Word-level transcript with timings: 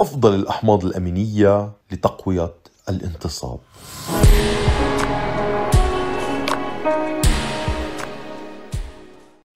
أفضل 0.00 0.34
الأحماض 0.34 0.84
الأمينية 0.84 1.70
لتقوية 1.92 2.54
الانتصاب. 2.88 3.58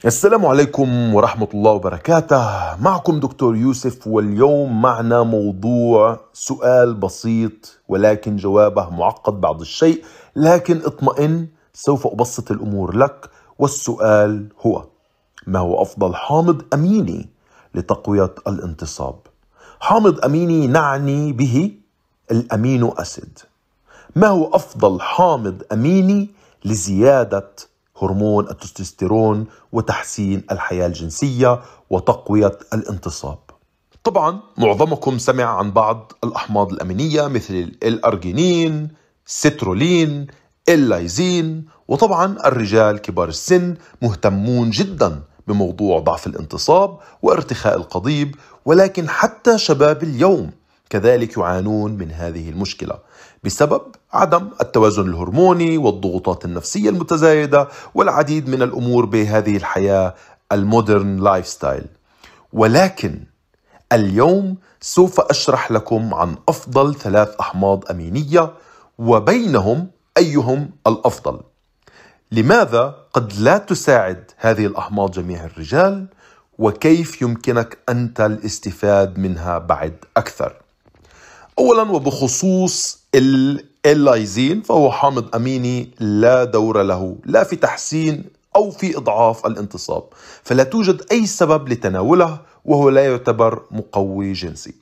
السلام 0.05 0.47
عليكم 0.47 1.15
ورحمة 1.15 1.49
الله 1.55 1.71
وبركاته. 1.71 2.77
معكم 2.81 3.21
دكتور 3.21 3.57
يوسف 3.57 4.07
واليوم 4.07 4.83
معنا 4.83 5.23
موضوع 5.23 6.21
سؤال 6.33 6.95
بسيط 6.95 7.79
ولكن 7.89 8.37
جوابه 8.37 8.91
معقد 8.91 9.41
بعض 9.41 9.61
الشيء 9.61 10.05
لكن 10.37 10.81
اطمئن 10.85 11.49
سوف 11.75 12.07
أبسط 12.07 12.51
الأمور 12.51 12.97
لك. 12.97 13.31
والسؤال 13.59 14.49
هو 14.67 14.85
ما 15.47 15.59
هو 15.59 15.83
أفضل 15.83 16.15
حامض 16.15 16.63
أميني 16.75 17.29
لتقوية 17.75 18.35
الانتصاب؟ 18.49 19.30
حامض 19.81 20.25
أميني 20.25 20.67
نعني 20.67 21.33
به 21.33 21.73
الأمينو 22.31 22.89
أسيد 22.89 23.39
ما 24.17 24.27
هو 24.29 24.51
أفضل 24.55 25.01
حامض 25.01 25.63
أميني 25.73 26.31
لزيادة 26.65 27.51
هرمون 28.03 28.49
التستوستيرون 28.49 29.47
وتحسين 29.73 30.43
الحياة 30.51 30.87
الجنسية 30.87 31.61
وتقوية 31.91 32.59
الانتصاب؟ 32.75 33.39
طبعا 34.05 34.41
معظمكم 34.59 35.19
سمع 35.19 35.45
عن 35.45 35.71
بعض 35.73 36.13
الأحماض 36.25 36.73
الأمينية 36.73 37.27
مثل 37.29 37.73
الأرجينين 37.83 38.89
سترولين 39.27 40.27
إللايزين 40.69 41.65
وطبعا 41.89 42.37
الرجال 42.47 42.99
كبار 42.99 43.29
السن 43.29 43.75
مهتمون 44.03 44.71
جدا 44.71 45.23
بموضوع 45.51 45.99
ضعف 46.01 46.27
الانتصاب 46.27 46.99
وارتخاء 47.23 47.77
القضيب 47.77 48.37
ولكن 48.65 49.09
حتى 49.09 49.59
شباب 49.59 50.03
اليوم 50.03 50.51
كذلك 50.91 51.37
يعانون 51.37 51.93
من 51.93 52.11
هذه 52.11 52.51
المشكلة 52.51 52.99
بسبب 53.45 53.83
عدم 54.13 54.49
التوازن 54.61 55.09
الهرموني 55.09 55.79
والضغوطات 55.79 56.45
النفسية 56.45 56.91
المتزايدة 56.91 57.69
والعديد 57.95 58.49
من 58.49 58.63
الأمور 58.63 59.05
بهذه 59.05 59.57
الحياة 59.57 60.15
ال 60.53 61.17
modern 61.17 61.47
lifestyle 61.47 61.87
ولكن 62.53 63.21
اليوم 63.93 64.57
سوف 64.81 65.21
أشرح 65.21 65.73
لكم 65.73 66.15
عن 66.15 66.37
أفضل 66.49 66.95
ثلاث 66.95 67.29
أحماض 67.41 67.85
أمينية 67.91 68.53
وبينهم 68.99 69.87
أيهم 70.19 70.71
الأفضل. 70.87 71.41
لماذا 72.33 73.07
قد 73.13 73.33
لا 73.33 73.59
تساعد 73.59 74.31
هذه 74.37 74.67
الأحماض 74.67 75.11
جميع 75.11 75.45
الرجال؟ 75.45 76.07
وكيف 76.59 77.23
يمكنك 77.23 77.79
أنت 77.89 78.21
الاستفاد 78.21 79.19
منها 79.19 79.59
بعد 79.59 79.97
أكثر؟ 80.17 80.57
اولا 81.59 81.83
وبخصوص 81.83 83.05
اللايزين 83.87 84.63
فهو 84.63 84.91
حامض 84.91 85.37
أميني 85.37 85.91
لا 86.01 86.45
دور 86.45 86.83
له 86.83 87.17
لا 87.25 87.45
في 87.45 87.57
تحسين 87.57 88.25
أو 88.57 88.71
في 88.71 88.97
إضعاف 88.97 89.47
الانتصاب 89.47 90.05
فلا 90.43 90.65
توجد 90.65 91.03
أي 91.13 91.27
سبب 91.27 91.69
لتناوله 91.69 92.41
وهو 92.65 92.89
لا 92.89 93.05
يعتبر 93.05 93.63
مقوي 93.71 94.33
جنسي. 94.33 94.75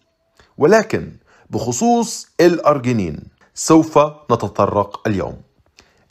ولكن 0.59 1.13
بخصوص 1.51 2.27
الارجينين 2.41 3.21
سوف 3.55 3.99
نتطرق 4.33 5.09
اليوم. 5.09 5.48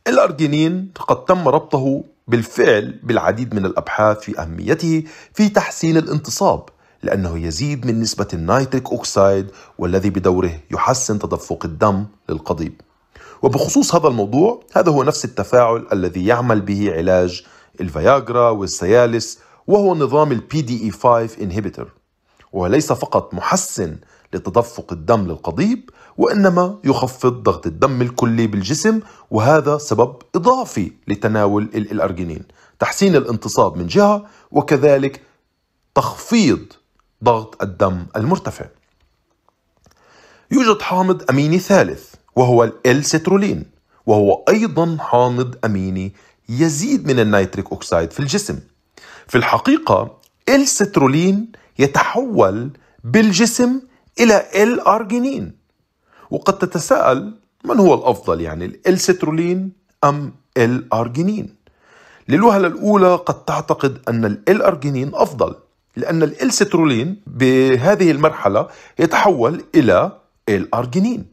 الأرجينين 0.08 0.91
قد 0.95 1.25
تم 1.25 1.47
ربطه 1.47 2.03
بالفعل 2.27 3.00
بالعديد 3.03 3.55
من 3.55 3.66
الأبحاث 3.66 4.19
في 4.19 4.39
أهميته 4.41 5.03
في 5.33 5.49
تحسين 5.49 5.97
الانتصاب 5.97 6.64
لأنه 7.03 7.38
يزيد 7.39 7.86
من 7.86 7.99
نسبة 7.99 8.27
ال 8.33 8.42
nitric 8.42 8.89
oxide 8.92 9.47
والذي 9.77 10.09
بدوره 10.09 10.59
يحسن 10.72 11.19
تدفق 11.19 11.66
الدم 11.66 12.05
للقضيب. 12.30 12.81
وبخصوص 13.41 13.95
هذا 13.95 14.08
الموضوع 14.08 14.64
هذا 14.75 14.91
هو 14.91 15.03
نفس 15.03 15.25
التفاعل 15.25 15.88
الذي 15.94 16.25
يعمل 16.25 16.61
به 16.61 16.94
علاج 16.94 17.45
الفياجرا 17.82 18.49
والسيالس 18.49 19.39
وهو 19.67 19.95
نظام 19.95 20.32
ال 20.32 20.61
PDE 20.61 20.92
5 20.92 21.30
inhibitor 21.42 21.92
وليس 22.53 22.92
فقط 22.93 23.33
محسن 23.33 23.98
لتدفق 24.33 24.93
الدم 24.93 25.27
للقضيب 25.27 25.89
وإنما 26.17 26.80
يخفض 26.83 27.44
ضغط 27.44 27.67
الدم 27.67 28.02
الكلي 28.02 28.48
بالجسم 28.48 29.00
وهذا 29.32 29.78
سبب 29.78 30.16
إضافي 30.36 30.92
لتناول 31.08 31.64
الأرجينين. 31.76 32.44
تحسين 32.80 33.16
الانتصاب 33.16 33.78
من 33.78 33.88
جهة 33.88 34.26
وكذلك 34.52 35.22
تخفيض 35.95 36.66
ضغط 37.23 37.64
الدم 37.64 38.06
المرتفع. 38.16 38.66
يوجد 40.52 40.82
حامض 40.82 41.23
أميني 41.30 41.60
ثالث 41.60 42.14
وهو 42.36 42.72
السترولين 42.86 43.66
وهو 44.06 44.44
أيضا 44.50 44.98
حامض 45.00 45.56
أميني 45.66 46.14
يزيد 46.50 47.08
من 47.08 47.20
ال 47.20 47.27
nitric 47.27 47.71
oxide 47.71 48.11
في 48.11 48.20
الجسم. 48.20 48.60
في 49.27 49.38
الحقيقة 49.38 50.17
السترولين 50.50 51.52
يتحول 51.80 52.72
بالجسم 53.04 53.82
إلى 54.20 54.64
الأرجينين. 54.64 55.57
وقد 56.32 56.58
تتساءل 56.58 57.33
من 57.65 57.80
هو 57.80 57.93
الأفضل 57.93 58.42
يعني 58.42 58.80
السترولين 58.88 59.71
أم 60.04 60.33
الأرجينين؟ 60.58 61.55
للوهلة 62.30 62.67
الأولى 62.67 63.15
قد 63.15 63.45
تعتقد 63.45 63.98
أن 64.10 64.26
الأرجينين 64.26 65.11
أفضل 65.14 65.55
لأن 65.95 66.23
السترولين 66.23 67.21
بهذه 67.27 68.11
المرحلة 68.11 68.67
يتحول 68.99 69.64
إلى 69.76 70.11
الأرجينين. 70.49 71.26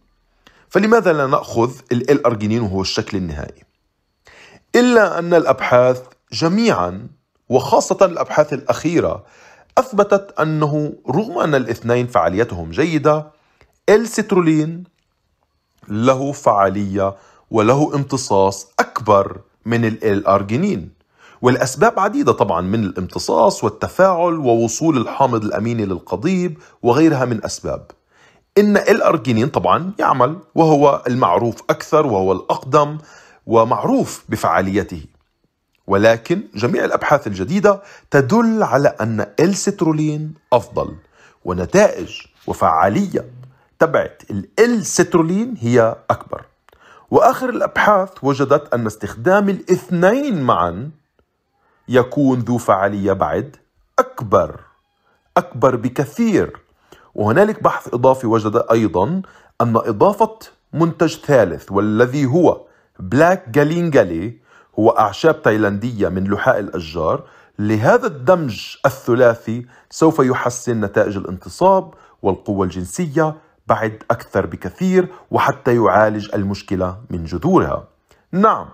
فلماذا 0.69 1.13
لا 1.13 1.27
نأخذ 1.27 1.73
الارجينين 1.93 2.63
وهو 2.63 2.81
الشكل 2.81 3.17
النهائي؟ 3.17 3.63
إلا 4.75 5.19
أن 5.19 5.35
الأبحاث 5.35 6.03
جميعا 6.33 7.09
وخاصة 7.49 7.99
الأبحاث 8.03 8.53
الأخيرة 8.53 9.25
أثبتت 9.79 10.35
أنه 10.41 10.93
رغم 11.09 11.39
أن 11.39 11.55
الاثنين 11.55 12.07
فعاليتهم 12.07 12.71
جيدة 12.71 13.27
السترولين 13.89 14.85
له 15.89 16.33
فعالية 16.33 17.15
وله 17.51 17.95
امتصاص 17.95 18.69
أكبر 18.81 19.41
من 19.67 19.85
الارجينين 19.85 20.91
والأسباب 21.43 22.01
عديدة 22.01 22.33
طبعا 22.33 22.61
من 22.61 22.85
الامتصاص 22.85 23.65
والتفاعل 23.65 24.35
ووصول 24.35 24.97
الحامض 24.97 25.45
الأميني 25.45 25.87
للقضيب 25.87 26.59
وغيرها 26.83 27.25
من 27.25 27.45
أسباب. 27.45 27.91
إن 28.59 28.77
الارجينين 28.77 29.49
طبعا 29.49 29.93
يعمل 29.99 30.37
وهو 30.55 31.03
المعروف 31.07 31.63
أكثر 31.71 32.07
وهو 32.07 32.33
الأقدم 32.33 32.99
ومعروف 33.47 34.25
بفعاليته. 34.29 35.05
ولكن 35.87 36.43
جميع 36.55 36.85
الأبحاث 36.85 37.27
الجديدة 37.27 37.83
تدل 38.11 38.63
على 38.63 38.89
أن 38.89 39.27
السترولين 39.41 40.35
أفضل 40.53 40.95
ونتائج 41.45 42.21
وفعالية. 42.47 43.44
تبعت 43.85 44.23
السترولين 44.59 45.55
هي 45.61 45.97
أكبر. 46.11 46.43
وآخر 47.11 47.49
الأبحاث 47.49 48.11
وجدت 48.23 48.75
أن 48.75 48.87
استخدام 48.87 49.49
الاثنين 49.49 50.43
معا 50.43 50.91
يكون 51.89 52.39
ذو 52.39 52.59
فعالية 52.59 53.13
بعد 53.13 53.57
أكبر 53.99 54.61
أكبر 55.37 55.77
بكثير. 55.77 56.61
وهنالك 57.15 57.63
بحث 57.63 57.95
إضافي 57.95 58.27
وجد 58.27 58.65
أيضا 58.71 59.23
أن 59.61 59.77
إضافة 59.77 60.39
منتج 60.73 61.17
ثالث 61.17 61.73
والذي 61.73 62.27
هو 62.27 62.61
بلاك 62.99 63.49
جالين 63.49 63.91
جالي 63.91 64.39
هو 64.79 64.91
أعشاب 64.91 65.43
تايلاندية 65.43 66.09
من 66.09 66.25
لحاء 66.31 66.59
الأشجار. 66.59 67.23
لهذا 67.59 68.07
الدمج 68.07 68.77
الثلاثي 68.87 69.67
سوف 69.91 70.19
يحسن 70.19 70.81
نتائج 70.81 71.17
الانتصاب 71.17 71.95
والقوة 72.23 72.65
الجنسية 72.65 73.35
بعد 73.67 74.03
أكثر 74.11 74.47
بكثير 74.47 75.09
وحتى 75.31 75.77
يعالج 75.77 76.35
المشكلة 76.35 76.99
من 77.11 77.25
جذورها. 77.25 77.89
نعم، 78.33 78.67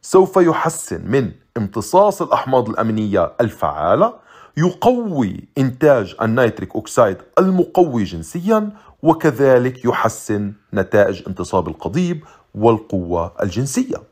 سوف 0.00 0.36
يحسن 0.36 1.10
من 1.10 1.32
امتصاص 1.56 2.22
الأحماض 2.22 2.68
الأمينية 2.68 3.32
الفعالة، 3.40 4.14
يقوي 4.56 5.48
إنتاج 5.58 6.16
ال 6.22 6.29
nitric 6.29 6.74
oxide 6.74 7.16
المقوي 7.38 8.04
جنسيا، 8.04 8.70
وكذلك 9.02 9.84
يحسن 9.84 10.52
نتائج 10.74 11.22
انتصاب 11.28 11.68
القضيب 11.68 12.24
والقوة 12.54 13.32
الجنسية. 13.42 14.02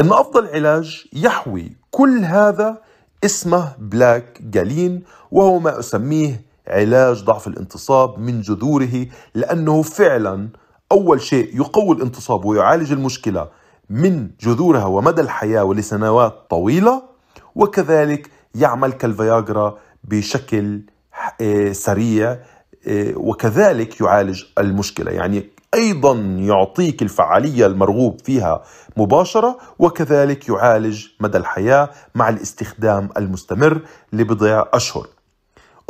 إن 0.00 0.12
أفضل 0.12 0.46
علاج 0.48 1.06
يحوي 1.12 1.76
كل 1.90 2.18
هذا 2.24 2.82
اسمه 3.24 3.72
Black 3.78 4.38
Galin 4.42 5.02
وهو 5.30 5.58
ما 5.58 5.78
أسميه 5.78 6.47
علاج 6.68 7.24
ضعف 7.24 7.46
الانتصاب 7.46 8.18
من 8.18 8.40
جذوره 8.40 9.06
لأنه 9.34 9.82
فعلا 9.82 10.48
أول 10.92 11.20
شيء 11.20 11.56
يقوي 11.56 11.96
الانتصاب 11.96 12.44
ويعالج 12.44 12.92
المشكلة 12.92 13.48
من 13.90 14.30
جذورها 14.40 14.84
ومدى 14.84 15.20
الحياة 15.20 15.64
ولسنوات 15.64 16.50
طويلة 16.50 17.02
وكذلك 17.54 18.30
يعمل 18.54 18.92
كالفياجرا 18.92 19.78
بشكل 20.04 20.82
آه، 21.40 21.72
سريع 21.72 22.38
آه، 22.86 23.12
وكذلك 23.16 24.00
يعالج 24.00 24.44
المشكلة. 24.58 25.10
يعني 25.10 25.50
أيضا 25.74 26.14
يعطيك 26.38 27.02
الفعالية 27.02 27.66
المرغوب 27.66 28.20
فيها 28.24 28.62
مباشرة 28.96 29.58
وكذلك 29.78 30.48
يعالج 30.48 31.06
مدى 31.20 31.38
الحياة 31.38 31.90
مع 32.14 32.28
الاستخدام 32.28 33.08
المستمر 33.16 33.80
لبضع 34.12 34.64
أشهر. 34.72 35.06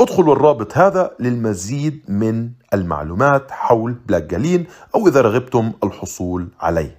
ادخلوا 0.00 0.34
الرابط 0.34 0.78
هذا 0.78 1.10
للمزيد 1.20 2.02
من 2.08 2.50
المعلومات 2.74 3.50
حول 3.50 3.92
بلاك 3.92 4.22
جالين 4.22 4.66
أو 4.94 5.08
إذا 5.08 5.20
رغبتم 5.20 5.72
الحصول 5.84 6.48
عليه. 6.60 6.98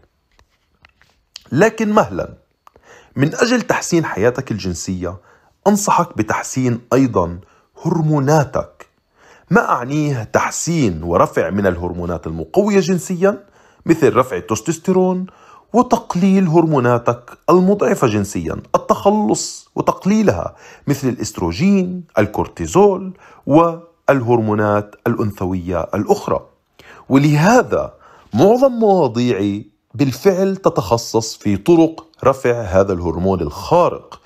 لكن 1.52 1.92
مهلا 1.94 2.34
من 3.16 3.36
أجل 3.36 3.62
تحسين 3.62 4.06
حياتك 4.06 4.52
الجنسية 4.52 5.18
أنصحك 5.68 6.18
بتحسين 6.18 6.80
أيضا 6.94 7.40
هرموناتك. 7.86 8.88
ما 9.52 9.70
أعنيه 9.70 10.24
تحسين 10.24 11.04
ورفع 11.04 11.50
من 11.50 11.68
الهرمونات 11.68 12.28
المقوية 12.28 12.80
جنسيا 12.80 13.44
مثل 13.86 14.16
رفع 14.16 14.36
التستوستيرون 14.38 15.26
وتقليل 15.74 16.48
هرموناتك 16.48 17.38
المضعفة 17.50 18.08
جنسيا 18.08 18.56
التخلص 18.76 19.70
وتقليلها 19.76 20.56
مثل 20.88 21.08
الإستروجين 21.08 22.04
الكورتيزول 22.18 23.14
والهرمونات 23.48 24.96
الأنثوية 25.08 25.82
الأخرى. 25.82 26.46
ولهذا 27.10 27.94
معظم 28.34 28.72
مواضيعي 28.72 29.66
بالفعل 29.94 30.56
تتخصص 30.58 31.38
في 31.38 31.58
طرق 31.58 32.06
رفع 32.24 32.62
هذا 32.62 32.94
الهرمون 32.94 33.42
الخارق 33.42 34.22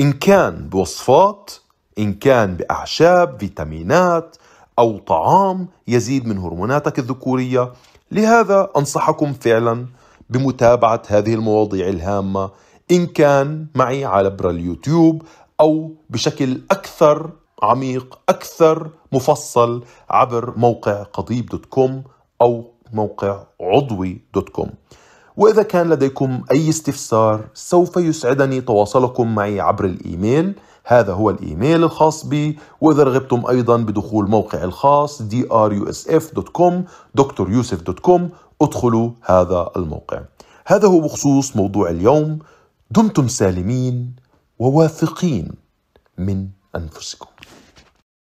إن 0.00 0.12
كان 0.12 0.68
بوصفات 0.68 1.50
إن 1.98 2.12
كان 2.12 2.54
بأعشاب 2.56 3.36
فيتامينات 3.40 4.36
أو 4.78 4.98
طعام 4.98 5.68
يزيد 5.88 6.26
من 6.26 6.38
هرموناتك 6.38 6.98
الذكورية. 6.98 7.72
لهذا 8.12 8.70
أنصحكم 8.76 9.32
فعلا 9.32 9.86
بمتابعة 10.30 11.02
هذه 11.08 11.34
المواضيع 11.34 11.88
الهامة 11.88 12.50
إن 12.90 13.06
كان 13.06 13.66
معي 13.74 14.04
عبر 14.04 14.50
اليوتيوب 14.50 15.22
أو 15.60 15.94
بشكل 16.10 16.60
أكثر 16.70 17.30
عميق 17.62 18.18
أكثر 18.28 18.90
مفصل 19.12 19.84
عبر 20.10 20.58
موقع 20.58 21.02
قضيب 21.02 21.46
dot 21.46 21.66
com 21.66 22.04
أو 22.42 22.70
موقع 22.92 23.42
عضوي 23.60 24.20
dot 24.34 24.48
com. 24.48 24.70
وإذا 25.36 25.62
كان 25.62 25.90
لديكم 25.90 26.42
أي 26.52 26.68
استفسار 26.68 27.48
سوف 27.54 27.96
يسعدني 27.96 28.60
تواصلكم 28.60 29.34
معي 29.34 29.60
عبر 29.60 29.84
الإيميل 29.84 30.54
هذا 30.88 31.12
هو 31.12 31.30
الإيميل 31.30 31.84
الخاص 31.84 32.26
بي 32.26 32.58
وإذا 32.80 33.02
رغبتم 33.02 33.46
أيضا 33.46 33.76
بدخول 33.76 34.30
موقعي 34.30 34.64
الخاص 34.64 35.22
dryusuf.com 35.22 36.72
دكتور 37.20 37.56
yusuf.com 37.56 38.20
ادخلوا 38.62 39.10
هذا 39.22 39.70
الموقع. 39.76 40.22
هذا 40.66 40.88
هو 40.88 41.00
بخصوص 41.00 41.56
موضوع 41.56 41.90
اليوم 41.90 42.38
دمتم 42.90 43.28
سالمين 43.28 44.16
وواثقين 44.58 45.50
من 46.18 46.48
أنفسكم. 46.76 47.26